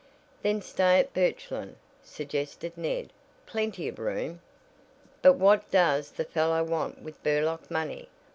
"Then 0.41 0.63
stay 0.63 0.99
at 0.99 1.13
Birchland," 1.13 1.75
suggested 2.03 2.75
Ned. 2.75 3.13
"Plenty 3.45 3.87
of 3.87 3.99
room." 3.99 4.41
"But 5.21 5.33
what 5.33 5.69
does 5.69 6.09
the 6.09 6.25
fellow 6.25 6.63
want 6.63 7.03
with 7.03 7.21
the 7.21 7.29
Burlock 7.29 7.69
money?" 7.69 8.09